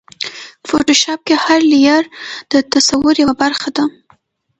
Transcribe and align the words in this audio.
فوټوشاپ 0.67 1.19
کې 1.27 1.35
هر 1.45 1.59
لېیر 1.71 2.03
د 2.51 2.53
تصور 2.73 3.15
یوه 3.23 3.35
برخه 3.43 3.69
ده. 3.75 3.83